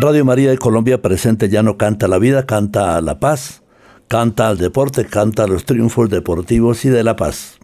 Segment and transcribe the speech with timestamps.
[0.00, 3.62] Radio María de Colombia presente ya no canta la vida, canta la paz,
[4.06, 7.58] canta al deporte, canta los triunfos deportivos y de la paz.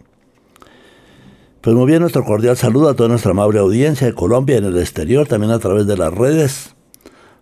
[1.61, 4.77] Pues muy bien, nuestro cordial saludo a toda nuestra amable audiencia de Colombia en el
[4.77, 6.75] exterior, también a través de las redes,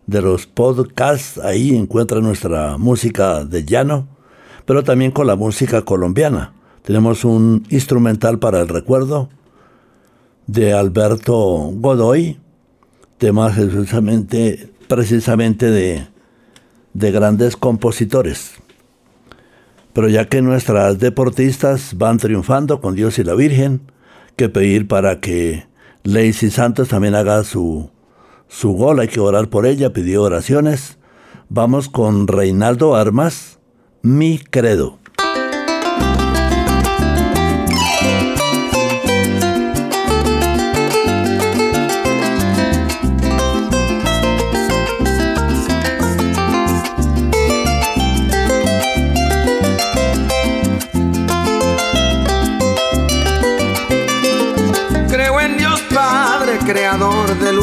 [0.05, 4.07] de los podcasts, ahí encuentra nuestra música de llano,
[4.65, 6.53] pero también con la música colombiana.
[6.83, 9.29] Tenemos un instrumental para el recuerdo
[10.45, 11.35] de Alberto
[11.73, 12.37] Godoy,
[13.17, 16.07] temas precisamente precisamente de,
[16.93, 18.51] de grandes compositores.
[19.91, 23.81] Pero ya que nuestras deportistas van triunfando con Dios y la Virgen,
[24.35, 25.65] que pedir para que
[26.03, 27.89] Lacey Santos también haga su,
[28.47, 30.99] su gol, hay que orar por ella, pidió oraciones.
[31.49, 33.59] Vamos con Reinaldo Armas,
[34.03, 34.99] mi credo.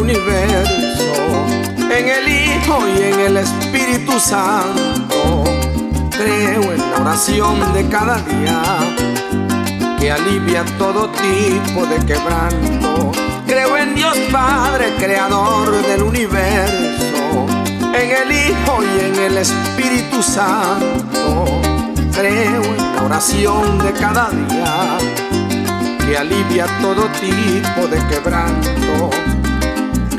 [0.00, 5.44] Universo, en el Hijo y en el Espíritu Santo.
[6.11, 8.62] Creo en la oración de cada día
[9.99, 13.12] que alivia todo tipo de quebranto.
[13.47, 17.47] Creo en Dios Padre, Creador del universo,
[17.94, 21.61] en el Hijo y en el Espíritu Santo.
[22.12, 24.99] Creo en la oración de cada día
[26.06, 29.30] que alivia todo tipo de quebranto.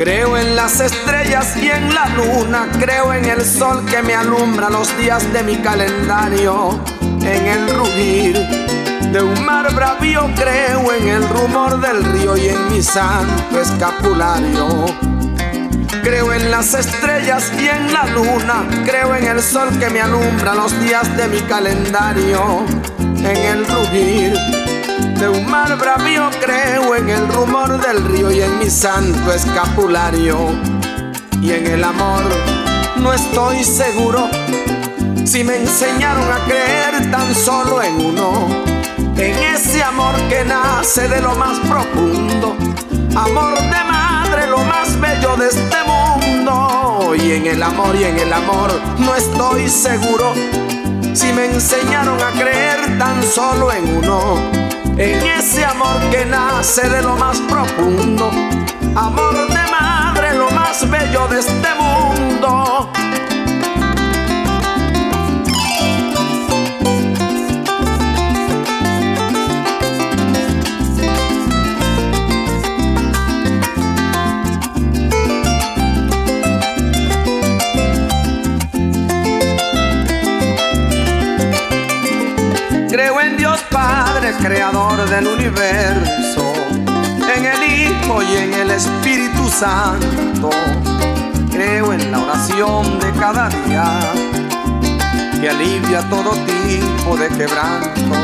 [0.02, 4.68] Creo en las estrellas y en la luna, creo en el sol que me alumbra
[4.68, 8.36] los días de mi calendario, en el rugir
[9.12, 14.88] de un mar bravío, creo en el rumor del río y en mi santo escapulario.
[16.02, 20.56] Creo en las estrellas y en la luna, creo en el sol que me alumbra
[20.56, 22.66] los días de mi calendario,
[22.98, 24.61] en el rugir
[25.22, 30.36] de un mar bravío creo en el rumor del río y en mi santo escapulario.
[31.40, 32.24] Y en el amor
[32.98, 34.28] no estoy seguro
[35.24, 38.48] si me enseñaron a creer tan solo en uno.
[39.16, 42.56] En ese amor que nace de lo más profundo.
[43.16, 47.14] Amor de madre, lo más bello de este mundo.
[47.16, 50.34] Y en el amor y en el amor no estoy seguro
[51.14, 54.61] si me enseñaron a creer tan solo en uno
[54.98, 58.32] en ese amor que nace de lo más profundo,
[58.96, 62.92] amor de madre, lo más bello de este mundo.
[84.34, 86.54] Creador del universo,
[87.36, 90.50] en el Hijo y en el Espíritu Santo.
[91.52, 94.00] Creo en la oración de cada día
[95.40, 98.16] que alivia todo tipo de quebranto.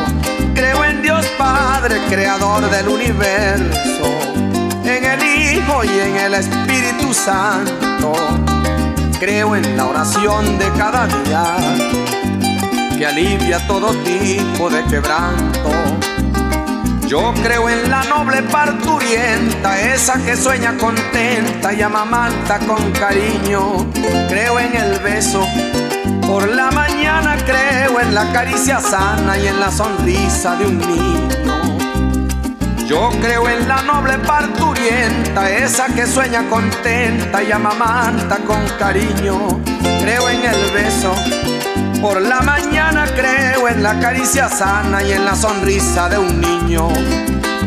[0.53, 4.05] Creo en Dios Padre, creador del universo,
[4.83, 8.13] en el Hijo y en el Espíritu Santo.
[9.19, 12.06] Creo en la oración de cada día
[12.97, 15.69] que alivia todo tipo de quebranto.
[17.07, 23.85] Yo creo en la noble parturienta, esa que sueña contenta y amamanta con cariño.
[24.27, 25.45] Creo en el beso
[26.25, 31.77] por la mañana, creo en la caricia sana y en la sonrisa de un niño.
[32.87, 39.61] Yo creo en la noble parturienta, esa que sueña contenta y amamanta con cariño.
[40.01, 41.13] Creo en el beso
[42.01, 46.89] por la mañana creo en la caricia sana y en la sonrisa de un niño.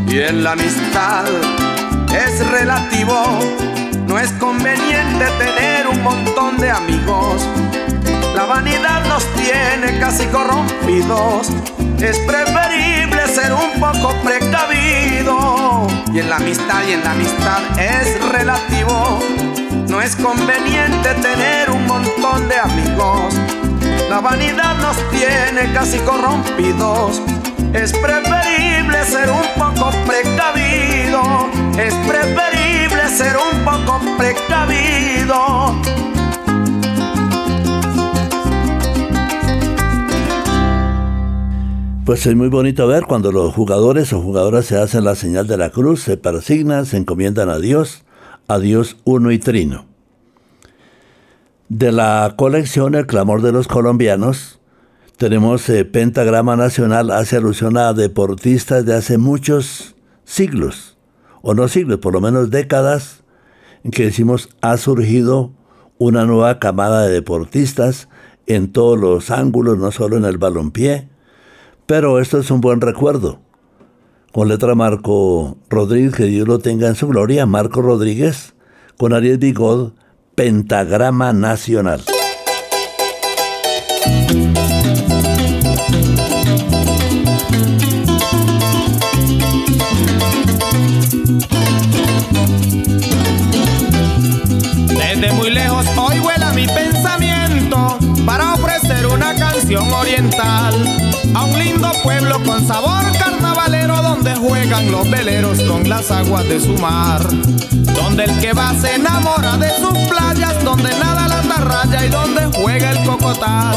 [0.07, 1.25] Y en la amistad
[2.13, 3.39] es relativo,
[4.07, 7.47] no es conveniente tener un montón de amigos.
[8.35, 11.49] La vanidad nos tiene casi corrompidos.
[12.01, 15.87] Es preferible ser un poco precavido.
[16.13, 19.21] Y en la amistad y en la amistad es relativo.
[19.89, 23.35] No es conveniente tener un montón de amigos.
[24.11, 27.23] La vanidad nos tiene casi corrompidos.
[27.73, 31.23] Es preferible ser un poco precavido.
[31.79, 35.77] Es preferible ser un poco precavido.
[42.05, 45.57] Pues es muy bonito ver cuando los jugadores o jugadoras se hacen la señal de
[45.57, 48.03] la cruz, se persignan, se encomiendan a Dios,
[48.49, 49.90] a Dios uno y trino.
[51.71, 54.59] De la colección El clamor de los colombianos,
[55.17, 60.99] tenemos eh, Pentagrama Nacional, hace alusión a deportistas de hace muchos siglos,
[61.43, 63.23] o no siglos, por lo menos décadas,
[63.85, 65.53] en que decimos ha surgido
[65.97, 68.09] una nueva camada de deportistas
[68.49, 71.09] en todos los ángulos, no solo en el balompié,
[71.87, 73.39] pero esto es un buen recuerdo.
[74.33, 78.55] Con letra Marco Rodríguez, que Dios lo tenga en su gloria, Marco Rodríguez,
[78.97, 79.93] con Ariel Bigod,
[80.41, 82.01] Pentagrama Nacional.
[104.85, 107.21] Los veleros con las aguas de su mar.
[107.95, 112.47] Donde el que va se enamora de sus playas, donde nada la raya y donde
[112.59, 113.77] juega el cocotal.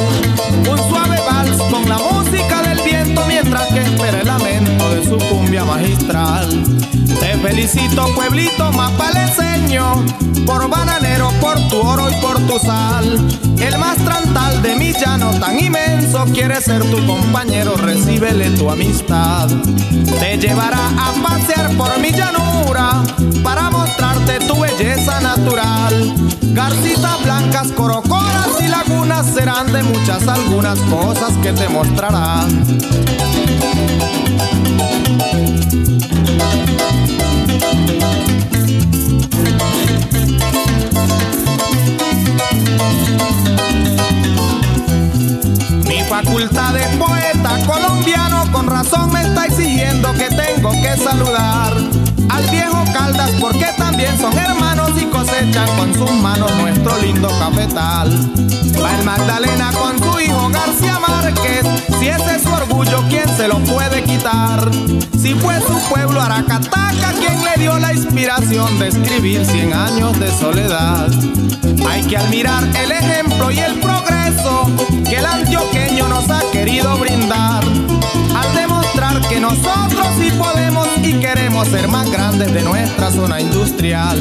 [0.69, 2.73] Un suave vals con la música mientras
[3.74, 6.48] que espera el lamento de su cumbia magistral.
[7.20, 10.06] Te felicito, pueblito mapaleseño,
[10.46, 13.06] por bananero, por tu oro y por tu sal.
[13.60, 19.48] El más trantal de mi llano tan inmenso quiere ser tu compañero, recíbele tu amistad.
[20.20, 23.03] Te llevará a pasear por mi llanura
[23.44, 26.13] para mostrarte tu belleza natural.
[26.53, 33.12] Garcitas blancas, corocoras y lagunas serán de muchas algunas cosas que te mostrarán.
[48.84, 51.74] Razón me está exigiendo que tengo que saludar
[52.30, 58.10] al viejo Caldas porque también son hermanos y cosechan con sus manos nuestro lindo cafetal.
[58.84, 61.66] Va el Magdalena con su hijo García Márquez,
[62.00, 64.70] si ese es su orgullo, ¿quién se lo puede quitar?
[65.22, 70.30] Si fue su pueblo Aracataca quien le dio la inspiración de escribir cien años de
[70.32, 71.10] soledad.
[71.90, 73.80] Hay que admirar el ejemplo y el
[81.65, 84.17] ser más grandes de nuestra zona industrial.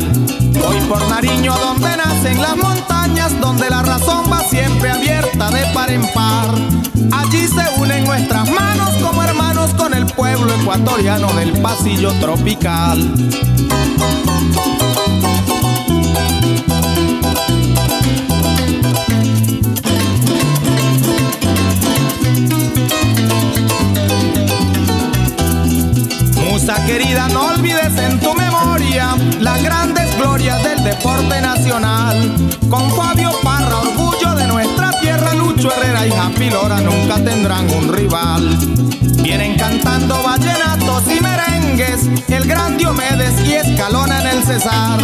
[0.66, 5.90] Hoy por Nariño, donde nacen las montañas, donde la razón va siempre abierta de par
[5.90, 6.54] en par.
[7.12, 13.12] Allí se unen nuestras manos como hermanos con el pueblo ecuatoriano del pasillo tropical.
[26.72, 32.16] Musa querida, no olvides en tu memoria las grandes glorias del deporte nacional.
[32.70, 37.92] Con Fabio Parra, orgullo de nuestra tierra, Lucho Herrera y Happy Lora nunca tendrán un
[37.92, 39.01] rival.
[39.20, 45.00] Vienen cantando vallenatos y merengues, el gran Diomedes y Escalona en el Cesar.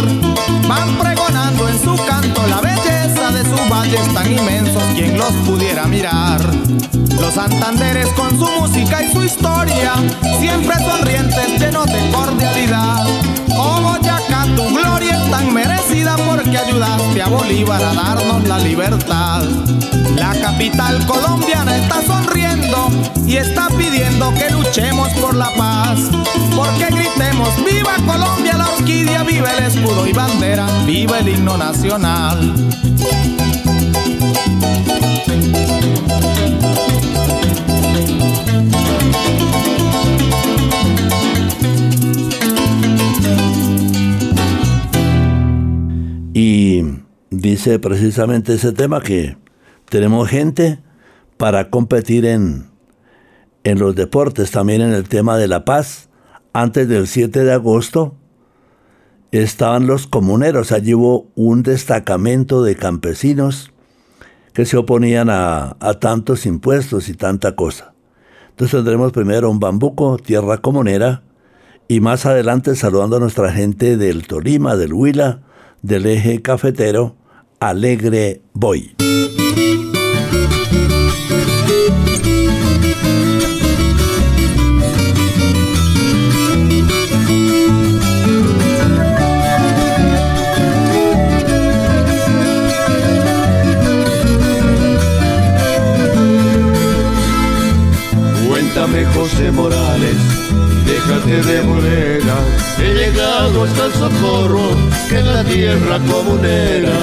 [0.67, 5.85] Van pregonando en su canto la belleza de sus valles tan inmensos, quien los pudiera
[5.85, 6.41] mirar.
[7.19, 9.93] Los Santanderes con su música y su historia,
[10.39, 13.05] siempre sonrientes, llenos de cordialidad.
[13.57, 13.79] Oh
[14.55, 19.43] Tu gloria es tan merecida porque ayudaste a Bolívar a darnos la libertad.
[20.15, 22.89] La capital colombiana está sonriendo
[23.25, 25.99] y está pidiendo que luchemos por la paz.
[26.55, 32.53] Porque gritemos, viva Colombia, la orquídea, viva el escudo y bandera, viva el himno nacional.
[46.41, 46.85] Y
[47.31, 49.35] dice precisamente ese tema que
[49.89, 50.79] tenemos gente
[51.35, 52.69] para competir en,
[53.65, 56.07] en los deportes, también en el tema de la paz.
[56.53, 58.15] Antes del 7 de agosto
[59.33, 63.73] estaban los comuneros, allí hubo un destacamento de campesinos
[64.53, 67.93] que se oponían a, a tantos impuestos y tanta cosa.
[68.51, 71.21] Entonces tendremos primero un bambuco, tierra comunera,
[71.89, 75.41] y más adelante saludando a nuestra gente del Tolima, del Huila,
[75.81, 77.15] del eje cafetero,
[77.59, 78.95] Alegre Boy.
[98.47, 100.17] Cuéntame José Morales,
[100.85, 102.08] déjate de morena,
[102.81, 104.69] he llegado hasta el socorro
[105.09, 106.97] que en la tierra comunera.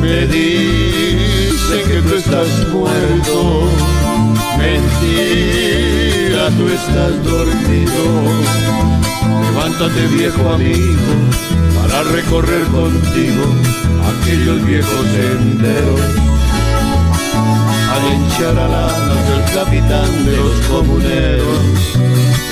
[0.00, 3.68] Me dice que tú estás muerto,
[4.58, 8.02] mentira, tú estás dormido.
[9.42, 11.12] Levántate viejo amigo
[11.80, 13.44] para recorrer contigo
[14.10, 16.00] aquellos viejos senderos.
[17.92, 21.60] Al hinchar alanas el capitán de los comuneros,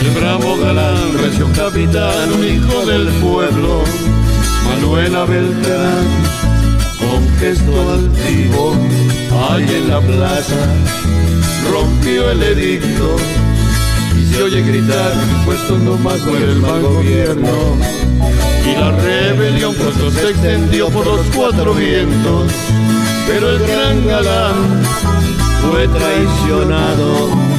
[0.01, 3.83] el bravo galán, recio capitán, un hijo del pueblo,
[4.65, 6.07] Manuela Beltrán,
[6.99, 8.75] con gesto altivo,
[9.51, 10.67] ahí en la plaza,
[11.71, 13.17] rompió el edicto.
[14.19, 15.13] Y se oye gritar,
[15.45, 17.77] puesto no más por el mal gobierno.
[18.67, 22.51] Y la rebelión pronto se extendió por los cuatro vientos,
[23.27, 24.83] pero el gran galán
[25.63, 27.50] fue traicionado,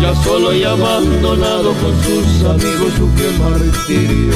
[0.00, 4.34] ya solo y abandonado con sus amigos sufrió martirio.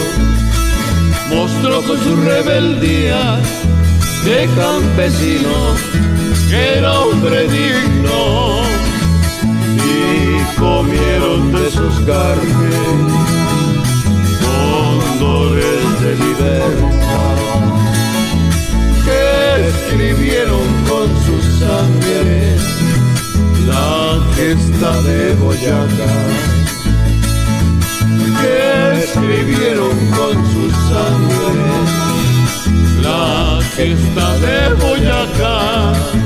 [1.30, 3.40] Mostró con su rebeldía
[4.24, 5.74] de campesino
[6.50, 8.60] que era hombre digno
[9.76, 13.14] y comieron de sus carnes
[14.40, 16.94] condores de libertad
[19.04, 22.56] que escribieron con sus sangre
[23.66, 24.03] la
[24.36, 26.12] gesta de Boyacá
[28.40, 31.48] que escribieron con sus sangre
[33.02, 36.23] la gesta de Boyacá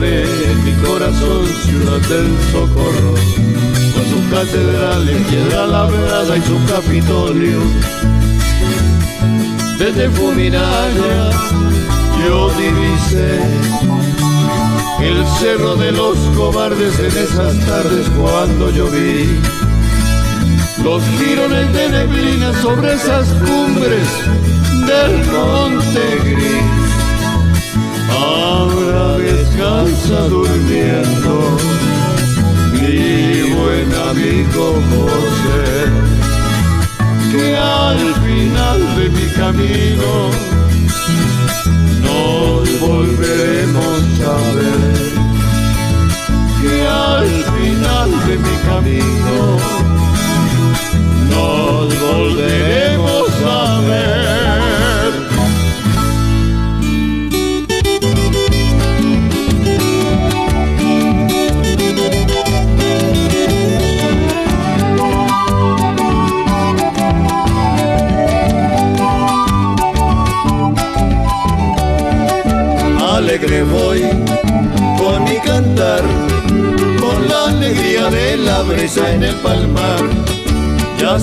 [0.00, 3.14] mi corazón ciudad del socorro,
[3.94, 7.60] con su catedral en piedra labrada y su capitolio.
[9.78, 11.30] Desde Fuminaya
[12.26, 13.40] yo divisé
[15.00, 19.40] el cerro de los cobardes en esas tardes cuando yo vi
[20.84, 24.08] los girones de neblina sobre esas cumbres
[24.86, 26.86] del monte gris
[28.10, 28.75] ahora
[29.56, 31.56] descansa durmiendo.
[32.72, 35.64] Mi buen amigo José,
[37.32, 40.30] que al final de mi camino
[42.02, 44.80] nos volveremos a ver,
[46.60, 49.36] que al final de mi camino
[51.30, 53.15] nos volveremos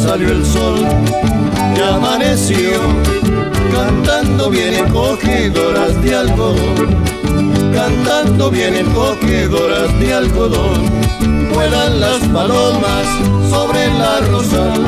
[0.04, 0.80] salió el sol,
[1.78, 2.72] ya amaneció,
[3.72, 7.04] cantando vienen cogedoras de algodón,
[7.74, 10.90] cantando vienen cogedoras de algodón.
[11.54, 13.08] Vuelan las palomas
[13.50, 14.86] sobre la rosal,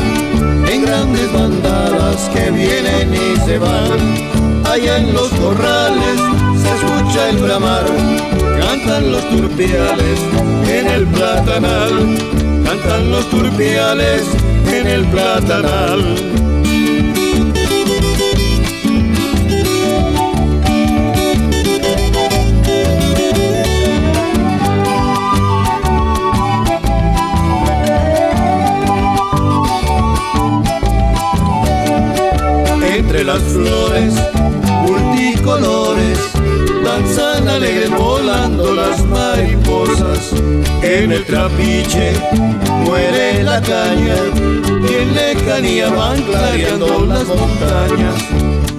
[0.68, 6.45] en grandes bandadas que vienen y se van, allá en los corrales
[6.86, 7.86] escucha el bramar,
[8.60, 10.20] cantan los turpiales
[10.68, 12.18] en el platanal,
[12.64, 14.24] cantan los turpiales
[14.68, 16.16] en el platanal.
[32.98, 34.35] Entre las flores
[36.96, 40.32] danzan alegres volando las mariposas.
[40.82, 42.14] En el trapiche
[42.86, 44.16] muere la caña
[44.88, 48.16] y en lejanía van clareando las montañas.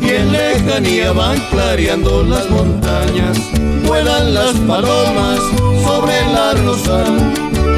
[0.01, 3.39] Y en lejanía van clareando las montañas.
[3.87, 5.41] Vuelan las palomas
[5.85, 7.33] sobre la rosal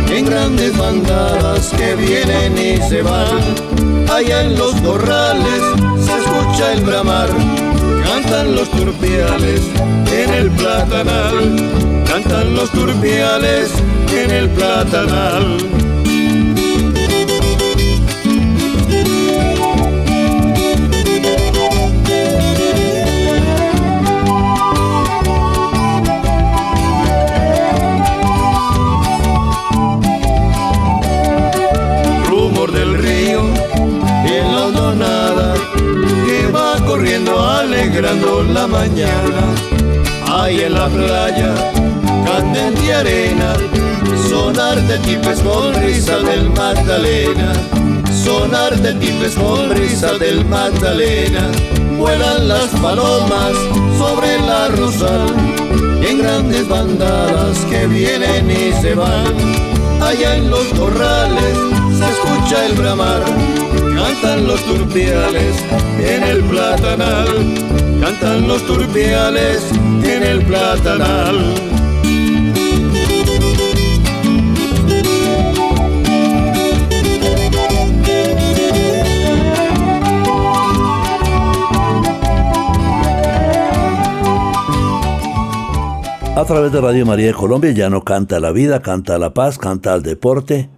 [0.09, 4.09] en grandes bandadas que vienen y se van.
[4.09, 5.63] Allá en los corrales
[6.05, 7.29] se escucha el bramar
[8.09, 9.61] cantan los turpiales
[10.11, 13.71] en el platanal, cantan los turpiales
[14.11, 15.59] en el platanal.
[38.39, 39.55] Alegrando la mañana.
[40.27, 41.55] Ahí en la playa,
[42.25, 43.55] candente arena,
[44.29, 47.53] sonar de tipes con risa del Magdalena.
[48.25, 51.51] Sonar de tipes con risa del Magdalena.
[51.97, 53.55] Vuelan las palomas
[53.97, 55.29] sobre la rosal,
[56.03, 59.35] en grandes bandadas que vienen y se van.
[60.01, 61.59] Allá en los corrales
[61.99, 63.25] se escucha el bramar
[63.99, 65.57] cantan los turpiales
[65.99, 67.29] en el platanal,
[68.09, 69.71] cantan los turpiales
[70.03, 71.55] en el platanal.
[86.35, 89.59] A través de Radio María de Colombia ya no canta la vida, canta la paz,
[89.59, 90.71] canta el deporte.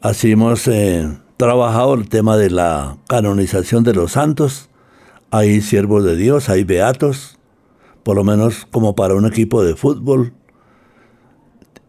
[0.00, 4.70] Así hemos eh, trabajado el tema de la canonización de los santos.
[5.36, 7.38] Hay siervos de Dios, hay beatos,
[8.02, 10.32] por lo menos como para un equipo de fútbol.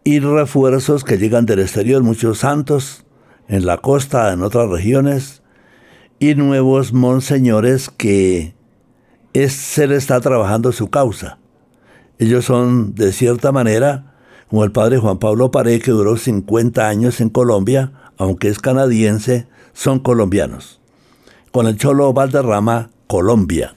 [0.04, 3.06] Y refuerzos que llegan del exterior, muchos santos
[3.48, 5.42] en la costa, en otras regiones,
[6.18, 8.54] y nuevos monseñores que
[9.32, 11.38] se le está trabajando su causa.
[12.18, 14.14] Ellos son, de cierta manera,
[14.50, 19.48] como el padre Juan Pablo Pared, que duró 50 años en Colombia, aunque es canadiense,
[19.72, 20.82] son colombianos.
[21.50, 23.74] Con el Cholo Valderrama, Colombia.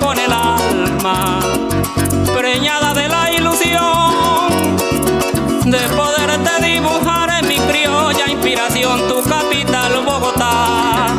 [0.00, 1.38] Con el alma,
[2.36, 4.76] preñada de la ilusión
[5.64, 11.14] de poderte dibujar en mi criolla inspiración, tu capital Bogotá.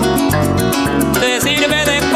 [1.22, 2.07] Te sirve de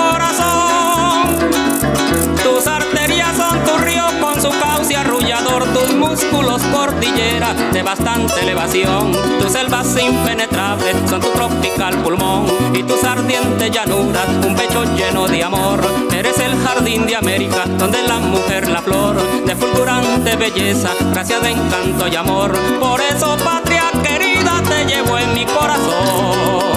[5.73, 13.03] tus músculos cordillera de bastante elevación, tus selvas impenetrables son tu tropical pulmón y tus
[13.03, 15.79] ardientes llanuras, un pecho lleno de amor.
[16.13, 21.51] Eres el jardín de América, donde la mujer la flor de fulgurante belleza, gracia de
[21.51, 22.51] encanto y amor.
[22.79, 26.70] Por eso, patria querida, te llevo en mi corazón.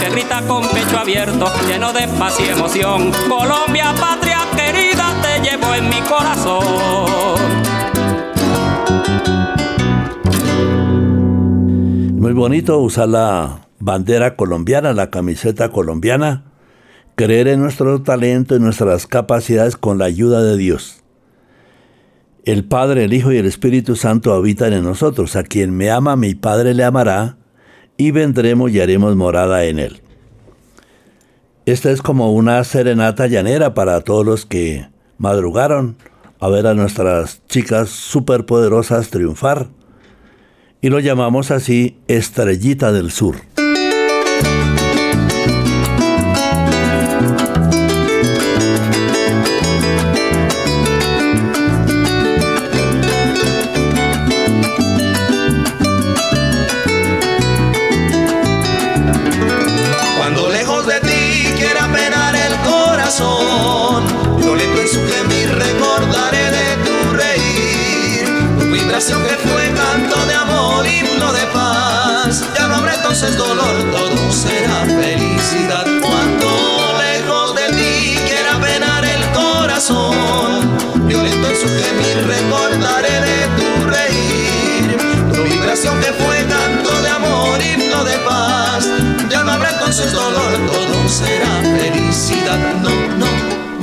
[0.00, 3.10] Que grita con pecho abierto, lleno de paz y emoción.
[3.28, 6.62] Colombia, patria querida, te llevo en mi corazón.
[12.18, 16.44] Muy bonito usar la bandera colombiana, la camiseta colombiana,
[17.16, 21.02] creer en nuestro talento y nuestras capacidades con la ayuda de Dios.
[22.44, 25.36] El Padre, el Hijo y el Espíritu Santo habitan en nosotros.
[25.36, 27.36] A quien me ama, mi Padre le amará,
[28.06, 30.02] y vendremos y haremos morada en él.
[31.66, 34.88] Esta es como una serenata llanera para todos los que
[35.18, 35.94] madrugaron
[36.40, 39.68] a ver a nuestras chicas superpoderosas triunfar.
[40.80, 43.36] Y lo llamamos así Estrellita del Sur.
[82.22, 84.96] Recordaré de tu reír,
[85.34, 88.88] tu vibración que fue canto de amor, himno de paz.
[89.28, 92.58] Ya no habrá entonces dolor, todo será felicidad.
[92.82, 93.30] No, no,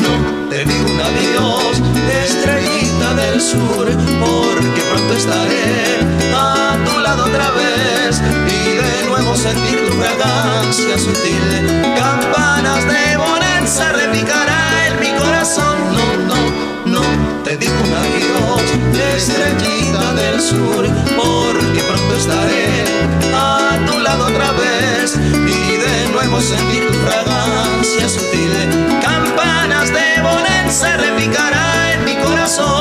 [0.03, 1.81] no, te digo un adiós,
[2.25, 3.85] estrellita del sur,
[4.19, 5.99] porque pronto estaré
[6.35, 11.93] a tu lado otra vez y de nuevo sentir tu fragancia sutil.
[11.97, 15.77] Campanas de bonanza repicará en mi corazón.
[16.27, 16.28] No,
[20.49, 20.83] sur,
[21.15, 22.83] porque pronto estaré
[23.35, 28.51] a tu lado otra vez y de nuevo sentir tu fragancia sutil.
[29.01, 32.78] Campanas de bonanza repicará en mi corazón.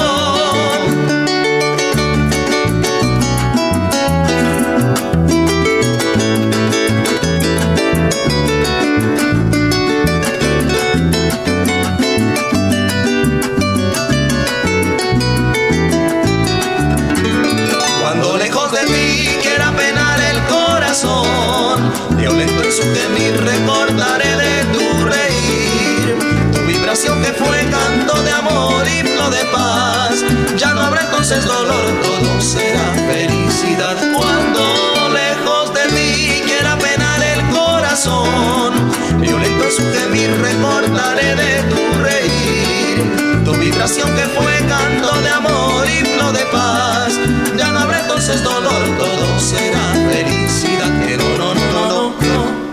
[22.71, 26.19] Su gemir recordaré de tu reír,
[26.53, 30.23] tu vibración que fue canto de amor, himno de paz.
[30.57, 33.97] Ya no habrá entonces dolor, todo será felicidad.
[34.15, 38.75] Cuando lejos de ti quiera penar el corazón,
[39.19, 45.87] violento en su gemir recordaré de tu reír, tu vibración que fue canto de amor,
[45.89, 47.15] himno de paz.
[47.57, 50.48] Ya no habrá entonces dolor, todo será felicidad.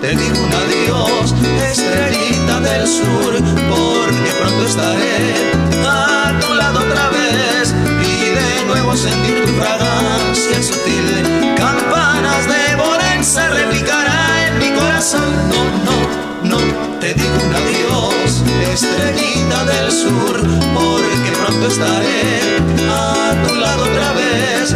[0.06, 1.34] Te digo un adiós,
[1.72, 3.34] estrellita del sur,
[3.70, 5.34] porque pronto estaré
[5.84, 11.56] a tu lado otra vez y de nuevo sentir tu fragancia sutil.
[11.58, 15.32] Campanas de bonanza repicará en mi corazón.
[15.50, 15.98] No, no,
[16.52, 20.36] no, te digo un adiós, estrellita del sur,
[20.76, 22.60] porque pronto estaré
[22.92, 24.76] a tu lado otra vez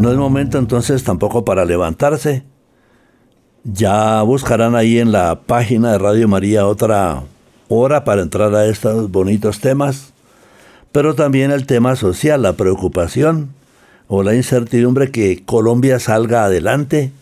[0.00, 2.44] No es momento entonces tampoco para levantarse.
[3.64, 7.22] Ya buscarán ahí en la página de Radio María otra
[7.68, 10.12] hora para entrar a estos bonitos temas,
[10.90, 13.50] pero también el tema social, la preocupación
[14.08, 17.12] o la incertidumbre que Colombia salga adelante,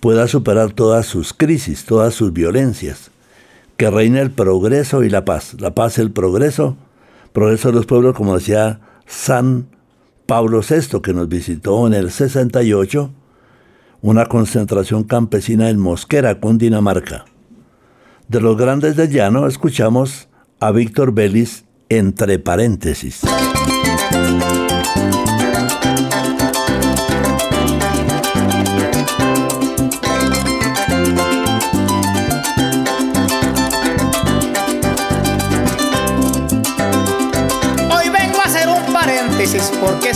[0.00, 3.10] pueda superar todas sus crisis, todas sus violencias,
[3.76, 5.56] que reine el progreso y la paz.
[5.60, 6.76] La paz, el progreso,
[7.32, 9.66] progreso de los pueblos, como decía San
[10.26, 13.10] Pablo VI, que nos visitó en el 68,
[14.02, 17.26] una concentración campesina en Mosquera, Cundinamarca.
[18.28, 20.28] De los grandes del llano escuchamos
[20.60, 23.22] a Víctor Vélez entre paréntesis.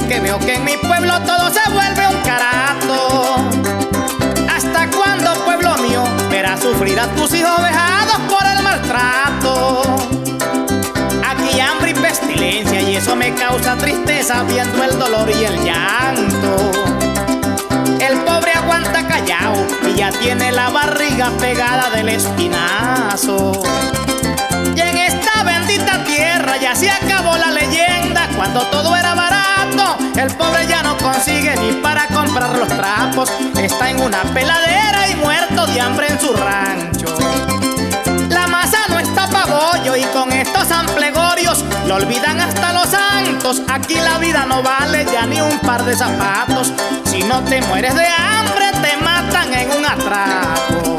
[0.08, 3.36] Que veo que en mi pueblo todo se vuelve un carato.
[4.54, 9.82] ¿Hasta cuándo, pueblo mío, verás sufrir a tus hijos vejados por el maltrato?
[11.26, 16.70] Aquí hambre y pestilencia y eso me causa tristeza viendo el dolor y el llanto.
[18.00, 23.52] El pobre aguanta callado y ya tiene la barriga pegada del espinazo.
[24.76, 27.73] Y en esta bendita tierra ya se acabó la leyenda
[28.44, 29.96] cuando todo era barato.
[30.16, 33.33] El pobre ya no consigue ni para comprar los trapos.
[33.57, 37.07] Está en una peladera y muerto de hambre en su rancho.
[38.28, 43.62] La masa no está pa' bollo y con estos amplegorios lo olvidan hasta los santos.
[43.72, 46.70] Aquí la vida no vale ya ni un par de zapatos.
[47.07, 50.93] Si no te mueres de hambre, te matan en un atraco.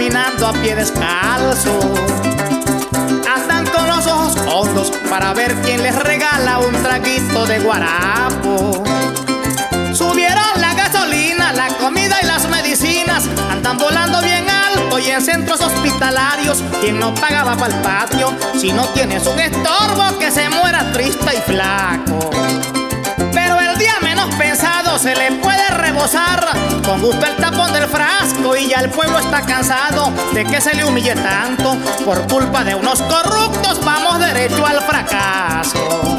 [0.00, 1.78] Caminando a pie descalzo.
[3.34, 8.82] Andan con los ojos hondos para ver quién les regala un traguito de guarapo.
[9.92, 15.60] Subieron la gasolina, la comida y las medicinas, andan volando bien alto y en centros
[15.60, 16.62] hospitalarios.
[16.80, 21.36] Quien no pagaba para el patio, si no tienes un estorbo que se muera triste
[21.36, 22.79] y flaco
[24.38, 26.46] pensado se le puede rebosar.
[26.84, 30.74] Con gusto el tapón del frasco y ya el pueblo está cansado de que se
[30.74, 31.76] le humille tanto.
[32.04, 36.09] Por culpa de unos corruptos vamos derecho al fracaso.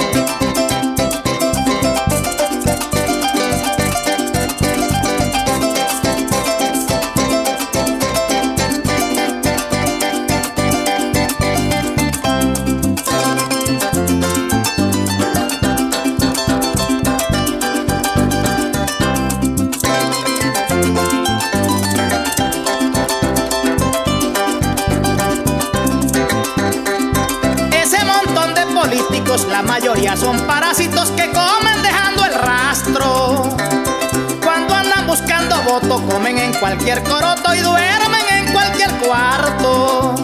[35.79, 40.15] Comen en cualquier coroto y duermen en cualquier cuarto.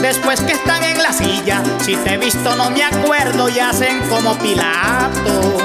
[0.00, 4.00] Después que están en la silla, si te he visto no me acuerdo y hacen
[4.08, 5.58] como Pilato.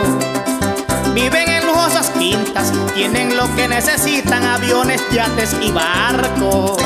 [1.16, 6.78] Viven en lujosas quintas, tienen lo que necesitan, aviones, yates y barcos.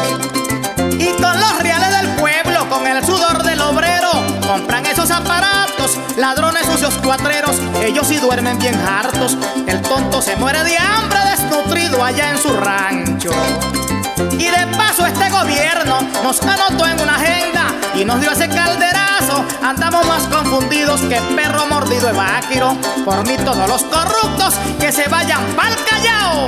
[0.97, 3.34] Y con los reales del pueblo, con el sudor
[4.55, 9.37] compran esos aparatos, ladrones sucios cuatreros, ellos sí duermen bien hartos.
[9.67, 13.31] El tonto se muere de hambre desnutrido allá en su rancho.
[14.31, 17.65] Y de paso este gobierno nos anotó en una agenda
[17.95, 19.43] y nos dio ese calderazo.
[19.61, 22.77] Andamos más confundidos que perro mordido de vaquiro.
[23.03, 26.47] Por mí todos los corruptos que se vayan pa'l callao.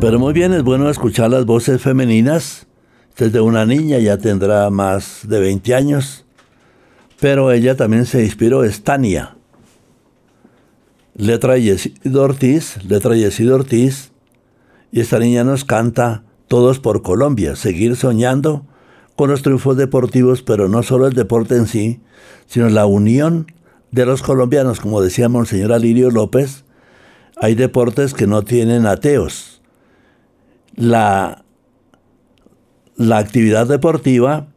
[0.00, 2.68] Pero muy bien, es bueno escuchar las voces femeninas
[3.20, 6.24] desde una niña, ya tendrá más de 20 años,
[7.20, 9.36] pero ella también se inspiró, es Tania.
[11.14, 14.12] Letra Yesido Ortiz, letra Yesido Ortiz,
[14.90, 18.64] y esta niña nos canta Todos por Colombia, seguir soñando
[19.16, 22.00] con los triunfos deportivos, pero no solo el deporte en sí,
[22.46, 23.52] sino la unión
[23.90, 26.64] de los colombianos, como decía Monseñor Alirio López,
[27.36, 29.60] hay deportes que no tienen ateos.
[30.74, 31.44] La
[33.00, 34.48] la actividad deportiva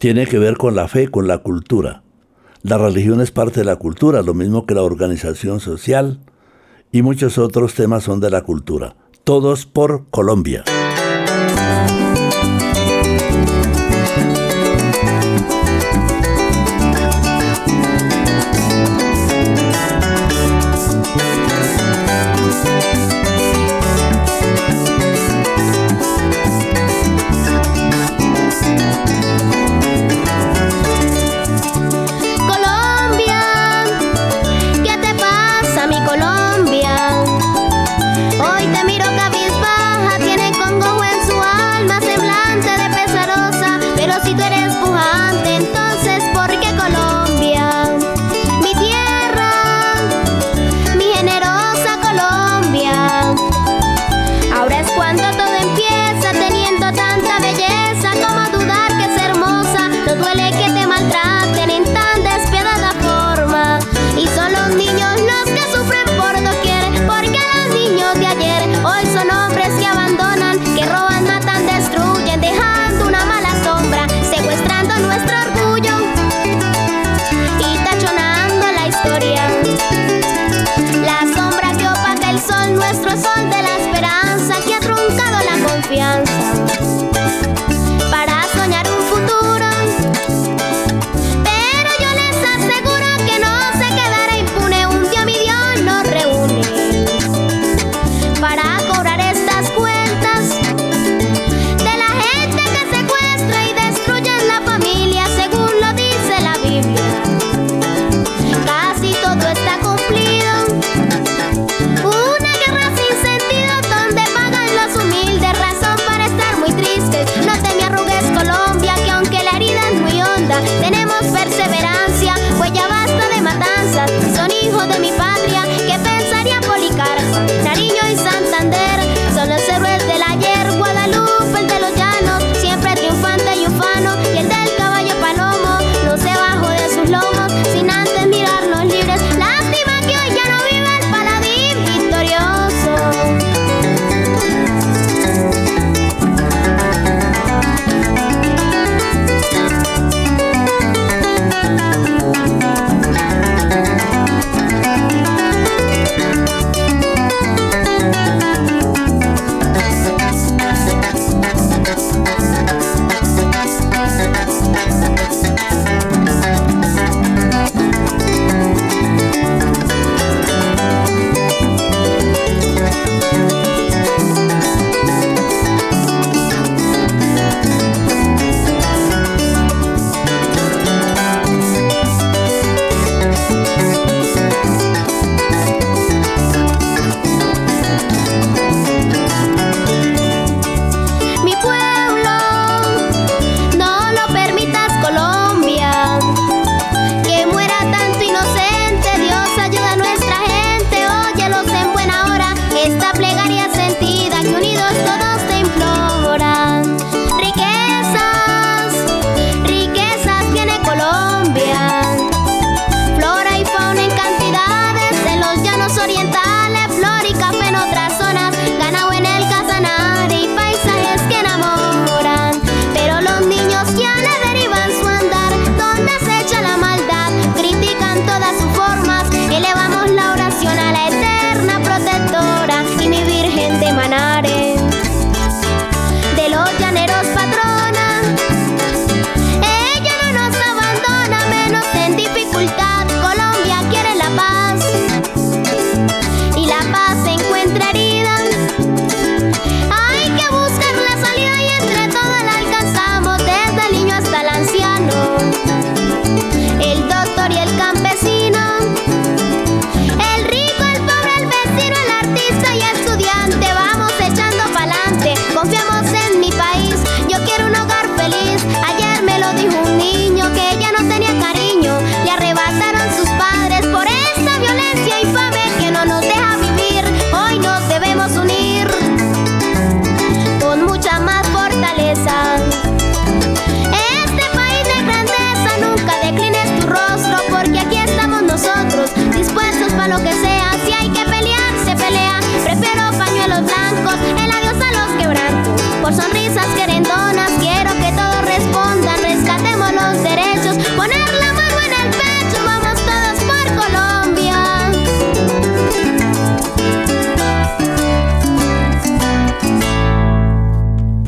[0.00, 2.02] tiene que ver con la fe, con la cultura.
[2.62, 6.18] La religión es parte de la cultura, lo mismo que la organización social
[6.90, 8.96] y muchos otros temas son de la cultura.
[9.22, 10.64] Todos por Colombia.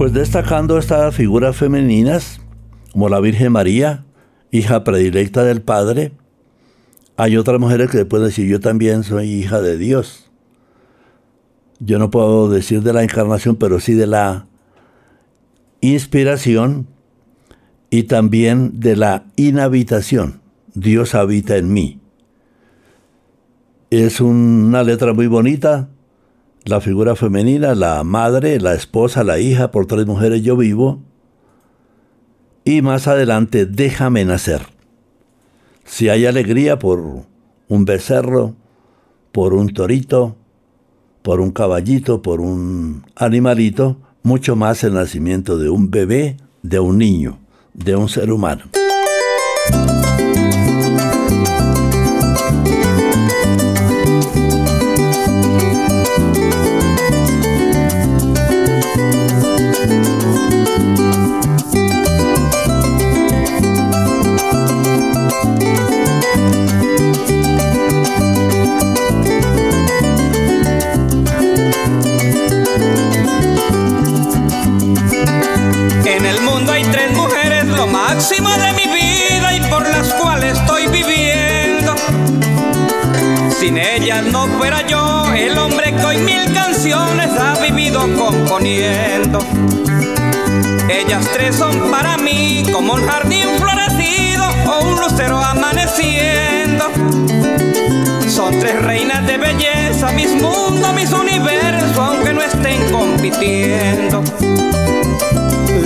[0.08, 2.40] Pues destacando estas figuras femeninas,
[2.92, 4.06] como la Virgen María,
[4.50, 6.12] hija predilecta del Padre,
[7.18, 10.30] hay otras mujeres que pueden decir, yo también soy hija de Dios.
[11.78, 14.46] Yo no puedo decir de la encarnación, pero sí de la
[15.82, 16.86] inspiración
[17.90, 20.40] y también de la inhabitación.
[20.72, 22.00] Dios habita en mí.
[23.90, 25.90] Es una letra muy bonita.
[26.68, 31.00] La figura femenina, la madre, la esposa, la hija, por tres mujeres yo vivo.
[32.62, 34.66] Y más adelante, déjame nacer.
[35.86, 37.24] Si hay alegría por
[37.68, 38.54] un becerro,
[39.32, 40.36] por un torito,
[41.22, 46.98] por un caballito, por un animalito, mucho más el nacimiento de un bebé, de un
[46.98, 47.38] niño,
[47.72, 48.64] de un ser humano.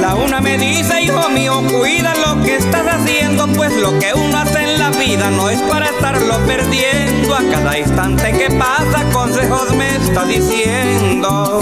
[0.01, 4.37] La una me dice, hijo mío, cuida lo que estás haciendo, pues lo que uno
[4.37, 7.37] hace en la vida no es para estarlo perdiendo.
[7.37, 11.61] A cada instante que pasa, consejos me está diciendo.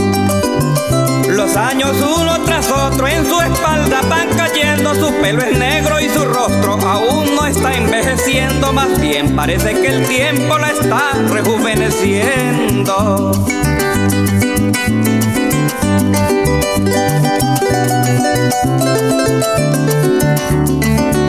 [1.28, 6.08] Los años uno tras otro en su espalda van cayendo, su pelo es negro y
[6.08, 13.32] su rostro aún no está envejeciendo, más bien parece que el tiempo la está rejuveneciendo.
[19.38, 21.19] Viva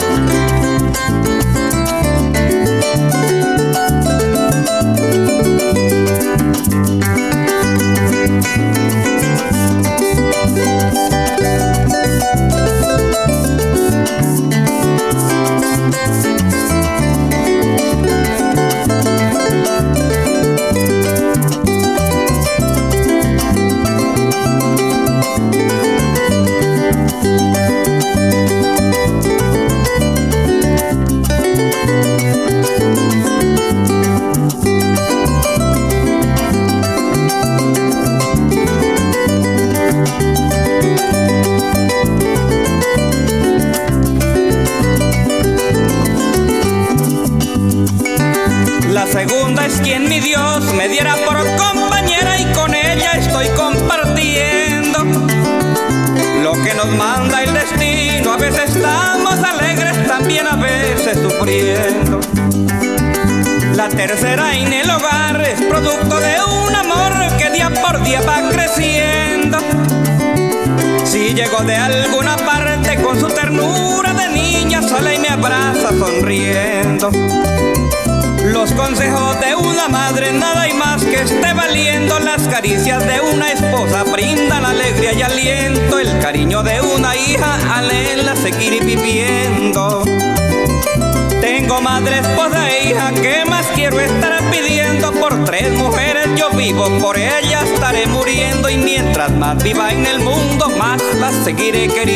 [101.61, 102.10] la seguiré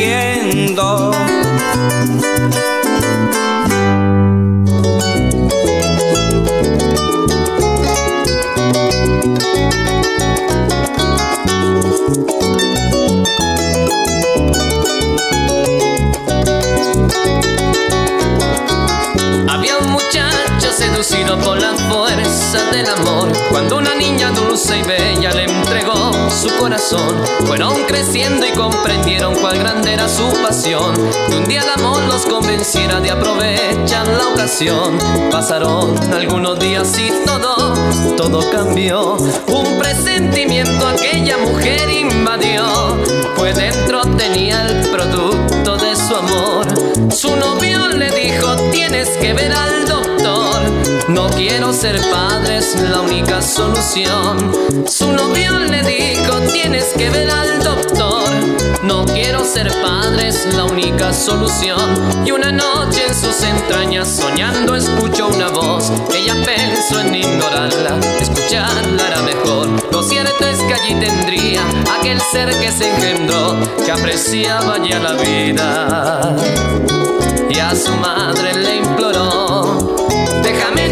[27.48, 30.94] Fueron creciendo y comprendieron cuál grande era su pasión.
[31.30, 34.96] Que un día el amor los convenciera de aprovechar la ocasión.
[35.32, 37.74] Pasaron algunos días y todo,
[38.16, 39.18] todo cambió.
[39.48, 42.64] Un presentimiento aquella mujer invadió.
[43.36, 46.68] Pues dentro tenía el producto de su amor.
[47.12, 50.25] Su novio le dijo, tienes que ver al doctor
[51.07, 54.51] No quiero ser padre, es la única solución.
[54.88, 58.30] Su novio le dijo, tienes que ver al doctor.
[58.84, 61.80] No quiero ser padre, es la única solución.
[62.26, 65.91] Y una noche en sus entrañas, soñando, escuchó una voz.
[66.13, 69.70] Ella pensó en ignorarla, escucharla era mejor.
[69.91, 71.61] Lo cierto es que allí tendría
[71.99, 73.55] aquel ser que se engendró,
[73.86, 76.36] que apreciaba ya la vida.
[77.49, 79.95] Y a su madre le imploró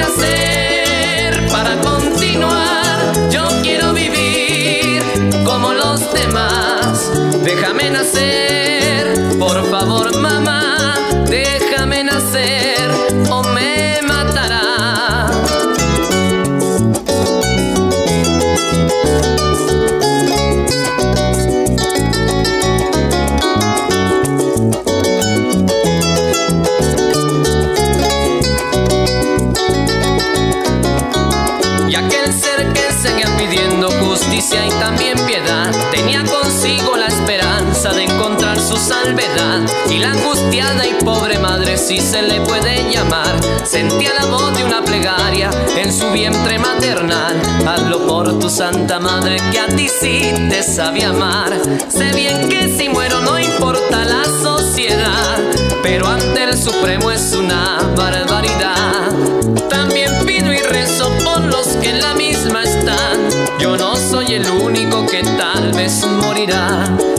[0.03, 3.29] Nacer para continuar.
[3.31, 5.01] Yo quiero vivir
[5.45, 7.09] como los demás.
[7.41, 8.52] Déjame nacer,
[40.03, 44.83] la angustiada y pobre madre, si se le puede llamar, sentía la voz de una
[44.83, 47.41] plegaria en su vientre maternal.
[47.65, 51.53] Hazlo por tu santa madre que a ti sí te sabe amar.
[51.87, 55.39] Sé bien que si muero no importa la sociedad,
[55.81, 59.09] pero ante el Supremo es una barbaridad.
[59.69, 63.29] También pido y rezo por los que en la misma están.
[63.57, 67.12] Yo no soy el único que tal vez morirá.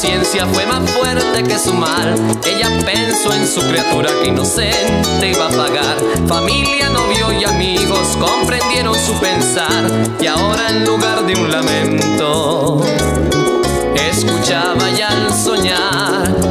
[0.00, 2.14] Conciencia fue más fuerte que su mal.
[2.46, 5.96] Ella pensó en su criatura que inocente iba a pagar.
[6.28, 9.90] Familia, novio y amigos comprendieron su pensar.
[10.20, 12.80] Y ahora en lugar de un lamento,
[13.96, 16.47] escuchaba ya al soñar.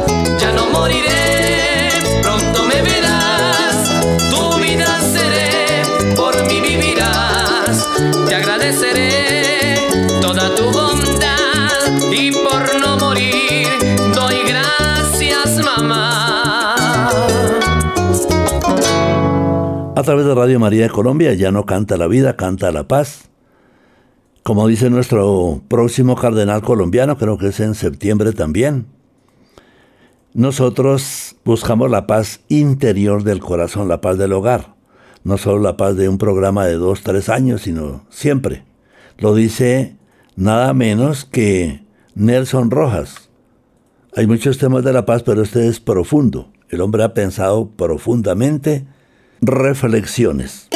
[20.08, 23.28] Través de Radio María de Colombia ya no canta la vida, canta la paz.
[24.42, 28.86] Como dice nuestro próximo cardenal colombiano, creo que es en septiembre también.
[30.32, 34.76] Nosotros buscamos la paz interior del corazón, la paz del hogar.
[35.24, 38.64] No solo la paz de un programa de dos, tres años, sino siempre.
[39.18, 39.98] Lo dice
[40.36, 41.84] nada menos que
[42.14, 43.28] Nelson Rojas.
[44.16, 46.50] Hay muchos temas de la paz, pero este es profundo.
[46.70, 48.86] El hombre ha pensado profundamente
[49.40, 50.68] reflexiones.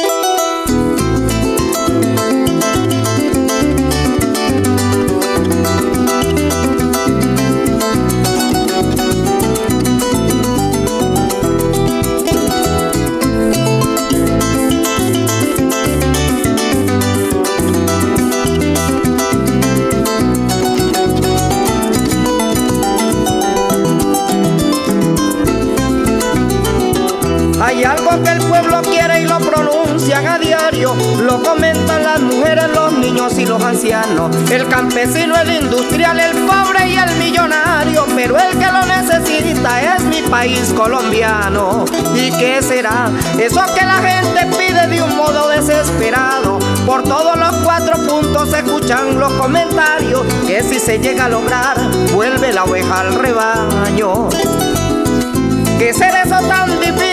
[27.63, 30.93] Hay algo que el pueblo quiere y lo pronuncian a diario.
[31.21, 34.35] Lo comentan las mujeres, los niños y los ancianos.
[34.51, 38.05] El campesino, el industrial, el pobre y el millonario.
[38.17, 41.85] Pero el que lo necesita es mi país colombiano.
[42.13, 43.09] ¿Y qué será?
[43.39, 46.59] Eso que la gente pide de un modo desesperado.
[46.85, 50.21] Por todos los cuatro puntos se escuchan los comentarios.
[50.45, 51.77] Que si se llega a lograr,
[52.11, 54.27] vuelve la oveja al rebaño.
[55.79, 57.12] ¿Qué ser eso tan difícil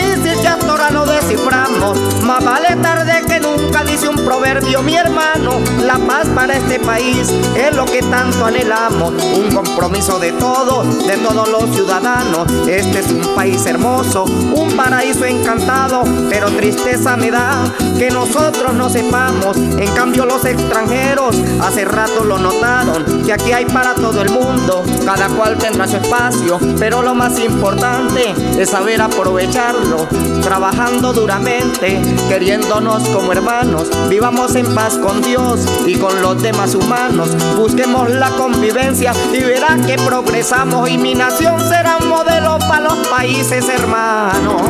[0.67, 1.97] ahora no desciframos?
[2.23, 5.59] Más vale tarde que nunca, dice un proverbio, mi hermano.
[5.83, 9.13] La paz para este país es lo que tanto anhelamos.
[9.33, 12.47] Un compromiso de todos, de todos los ciudadanos.
[12.67, 16.03] Este es un país hermoso, un paraíso encantado.
[16.29, 17.63] Pero tristeza me da
[17.97, 19.55] que nosotros no sepamos.
[19.57, 23.23] En cambio, los extranjeros hace rato lo notaron.
[23.25, 26.59] Que aquí hay para todo el mundo, cada cual tendrá su espacio.
[26.77, 30.07] Pero lo más importante es saber aprovecharlo,
[30.41, 37.29] trabajando duramente, queriéndonos como hermanos, vivamos en paz con Dios y con los demás humanos,
[37.55, 43.07] busquemos la convivencia y verán que progresamos y mi nación será un modelo para los
[43.07, 44.61] países hermanos.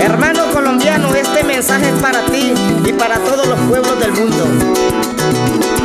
[0.00, 2.52] Hermano colombiano, este mensaje es para ti
[2.84, 5.79] y para todos los pueblos del mundo.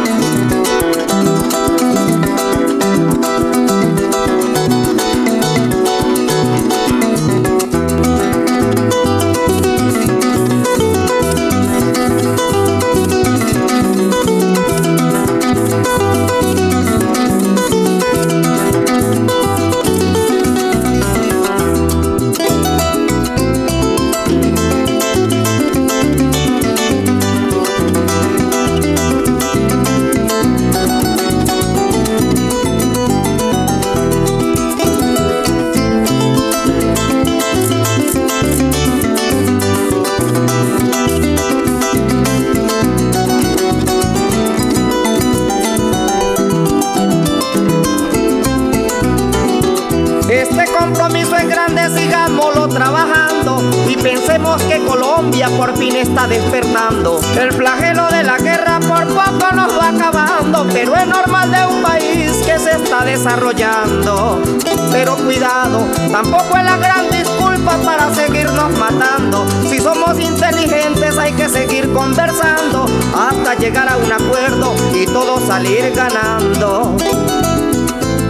[73.66, 76.95] Llegar a un acuerdo y todos salir ganando.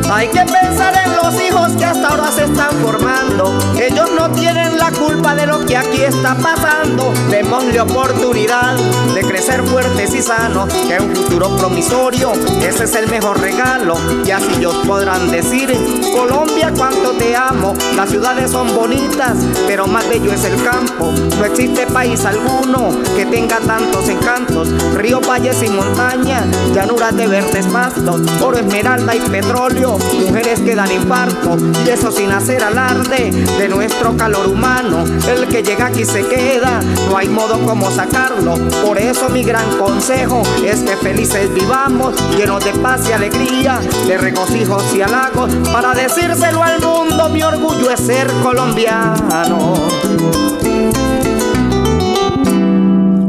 [0.09, 3.53] Hay que pensar en los hijos que hasta ahora se están formando.
[3.77, 4.64] Ellos no tienen
[5.05, 7.13] culpa de lo que aquí está pasando.
[7.29, 8.75] Démosle oportunidad
[9.13, 10.73] de crecer fuertes y sanos.
[10.73, 13.95] Que un futuro promisorio, ese es el mejor regalo.
[14.25, 15.69] Y así ellos podrán decir,
[16.15, 17.73] Colombia, cuánto te amo.
[17.95, 19.37] Las ciudades son bonitas,
[19.67, 21.13] pero más bello es el campo.
[21.37, 24.69] No existe país alguno que tenga tantos encantos.
[24.95, 30.91] Ríos, valles y montañas, llanuras de verdes pastos, oro, esmeralda y petróleo mujeres que dan
[30.91, 34.94] infarto y eso sin hacer alarde de nuestro calor humano.
[35.27, 38.55] El que llega aquí se queda, no hay modo como sacarlo.
[38.85, 44.17] Por eso mi gran consejo es que felices vivamos, llenos de paz y alegría, de
[44.17, 49.73] regocijos y halagos, para decírselo al mundo, mi orgullo es ser colombiano.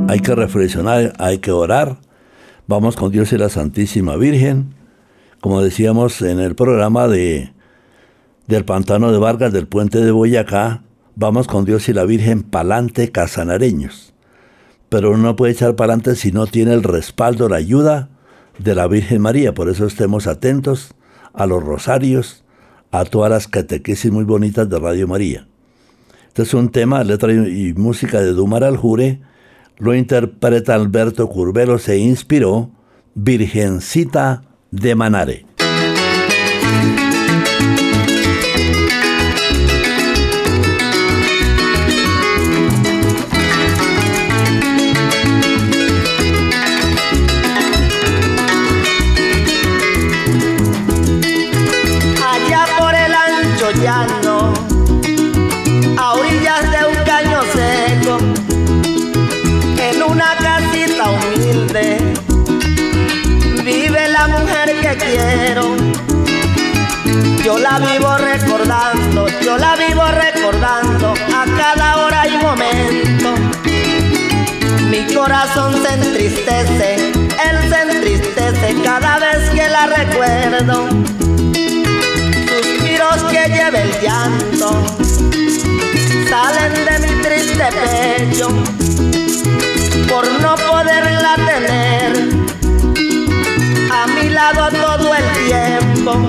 [0.09, 1.97] Hay que reflexionar, hay que orar.
[2.67, 4.77] Vamos con Dios y la Santísima Virgen
[5.47, 7.53] como decíamos en el programa de
[8.49, 10.83] del Pantano de Vargas, del Puente de Boyacá,
[11.17, 14.15] vamos con Dios y la Virgen pa'lante casanareños.
[14.89, 18.11] Pero uno no puede echar pa'lante si no tiene el respaldo, la ayuda
[18.59, 19.55] de la Virgen María.
[19.55, 20.95] Por eso estemos atentos
[21.33, 22.45] a los rosarios,
[22.93, 25.49] a todas las catequesis muy bonitas de Radio María.
[26.29, 29.21] Este es un tema, letra y música de Dumar Aljure,
[29.79, 32.71] lo interpreta Alberto Curbelo, se inspiró
[33.15, 35.46] Virgencita de Manare.
[67.79, 73.35] Vivo recordando, yo la vivo recordando a cada hora y momento.
[74.91, 80.89] Mi corazón se entristece, él se entristece cada vez que la recuerdo.
[82.49, 84.83] Suspiros que lleve el llanto
[86.29, 88.49] salen de mi triste pecho
[90.09, 92.29] por no poderla tener
[93.91, 96.27] a mi lado todo el tiempo.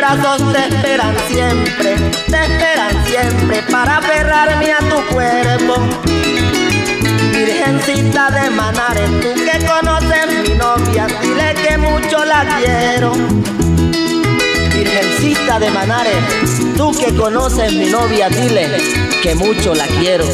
[0.00, 1.94] Brazos te esperan siempre,
[2.26, 5.74] te esperan siempre para aferrarme a tu cuerpo.
[7.34, 13.12] Virgencita de Manare, tú que conoces mi novia, dile que mucho la quiero.
[14.72, 16.12] Virgencita de Manare,
[16.78, 18.78] tú que conoces mi novia, dile
[19.22, 20.24] que mucho la quiero.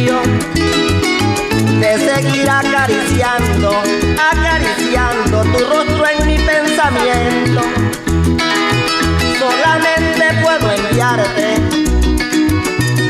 [0.00, 3.70] De seguir acariciando,
[4.32, 7.60] acariciando tu rostro en mi pensamiento.
[9.38, 11.54] Solamente puedo enviarte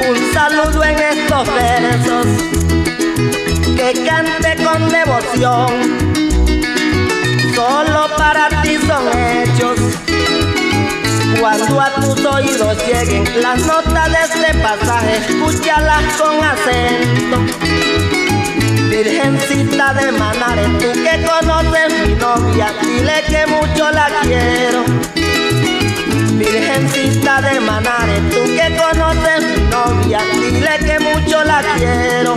[0.08, 2.26] un saludo en estos versos
[3.76, 5.96] que cante con devoción.
[7.54, 9.79] Solo para ti son hechos.
[11.40, 17.38] Cuando a tus oídos lleguen las notas de este pasaje, escúchalas con acento.
[18.90, 24.84] Virgencita de Manare, tú que conoces mi novia, dile que mucho la quiero.
[26.36, 32.36] Virgencita de Manare, tú que conoces mi novia, dile que mucho la quiero.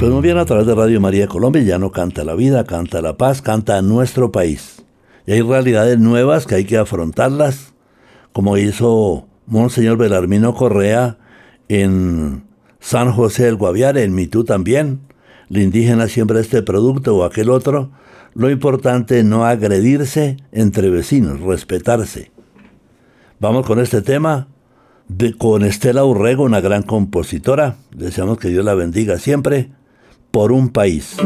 [0.00, 3.02] Pues muy bien, a través de Radio María Colombia ya no canta la vida, canta
[3.02, 4.73] la paz, canta nuestro país.
[5.26, 7.74] Y hay realidades nuevas que hay que afrontarlas,
[8.32, 11.18] como hizo Monseñor Belarmino Correa
[11.68, 12.44] en
[12.80, 15.00] San José del Guaviare, en Mitú también.
[15.50, 17.90] El indígena siembra este producto o aquel otro.
[18.34, 22.32] Lo importante es no agredirse entre vecinos, respetarse.
[23.40, 24.48] Vamos con este tema
[25.08, 27.76] de, con Estela Urrego, una gran compositora.
[27.94, 29.70] Deseamos que Dios la bendiga siempre
[30.30, 31.16] por un país.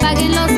[0.00, 0.49] apaguen los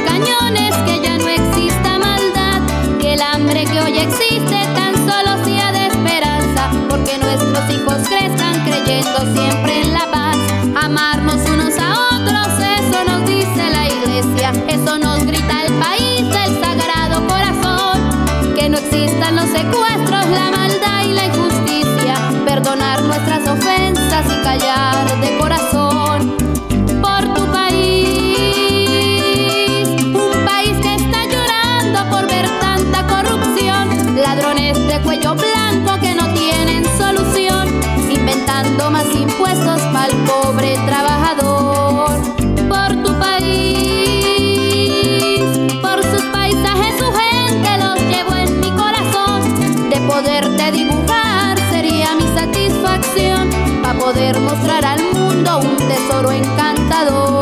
[54.33, 57.42] poder mostrar al mundo un tesoro encantador.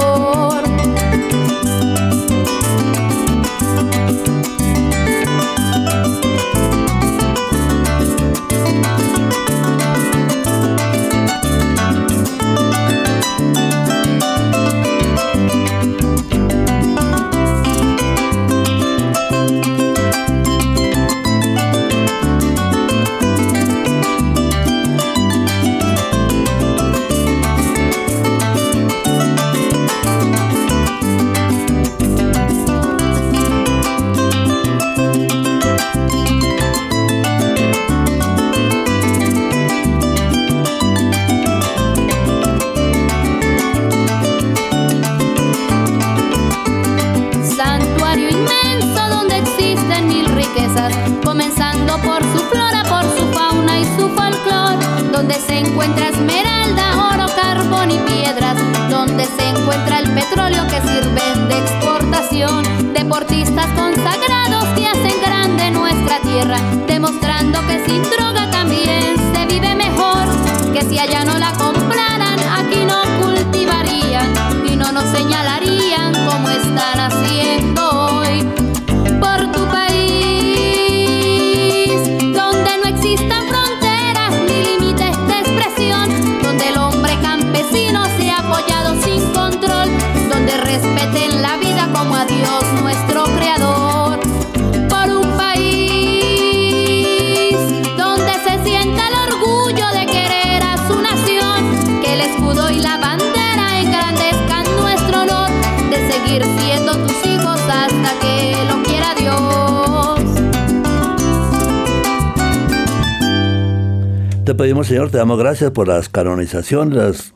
[114.55, 117.35] Pedimos, Señor, te damos gracias por las canonizaciones, las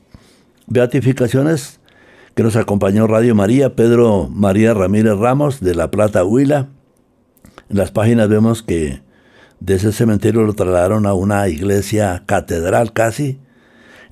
[0.67, 1.81] beatificaciones
[2.35, 6.69] que nos acompañó Radio María, Pedro María Ramírez Ramos de La Plata, Huila.
[7.69, 9.03] En las páginas vemos que
[9.61, 13.39] de ese cementerio lo trasladaron a una iglesia catedral casi.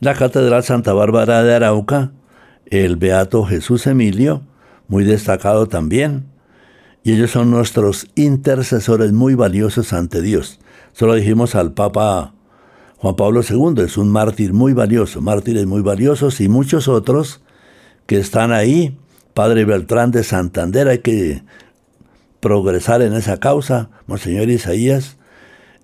[0.01, 2.13] La Catedral Santa Bárbara de Arauca,
[2.67, 4.43] el Beato Jesús Emilio,
[4.89, 6.27] muy destacado también.
[7.05, 10.61] Y ellos son nuestros intercesores muy valiosos ante Dios.
[10.93, 12.35] Solo dijimos al Papa
[13.03, 17.41] Juan Pablo II es un mártir muy valioso, mártires muy valiosos y muchos otros
[18.07, 18.97] que están ahí.
[19.35, 21.43] Padre Beltrán de Santander, hay que
[22.39, 23.91] progresar en esa causa.
[24.07, 25.17] Monseñor Isaías,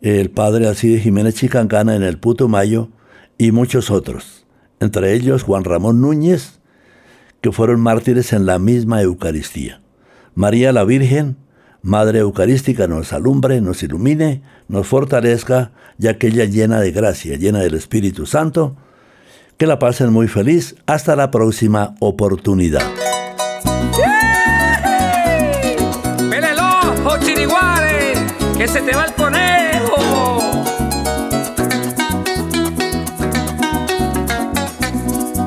[0.01, 2.91] el padre Alcide Jiménez Chicancana en el Putumayo
[3.37, 4.47] y muchos otros.
[4.79, 6.61] Entre ellos Juan Ramón Núñez,
[7.41, 9.81] que fueron mártires en la misma Eucaristía.
[10.37, 11.37] María la Virgen,
[11.89, 17.61] Madre Eucarística, nos alumbre, nos ilumine, nos fortalezca, ya que ella llena de gracia, llena
[17.61, 18.77] del Espíritu Santo.
[19.57, 20.75] Que la pasen muy feliz.
[20.85, 22.83] Hasta la próxima oportunidad.
[28.59, 29.97] Que se te va el conejo.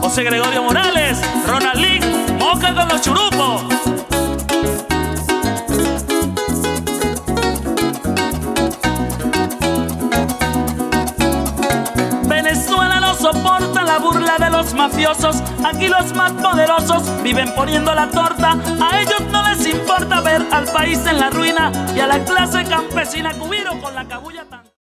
[0.01, 2.01] José Gregorio Morales, Ronaldín,
[2.39, 3.40] Moca con los churupos.
[14.61, 15.41] Los mafiosos.
[15.65, 18.51] Aquí los más poderosos viven poniendo la torta.
[18.79, 22.63] A ellos no les importa ver al país en la ruina y a la clase
[22.65, 24.60] campesina cubiro con la cabulla tan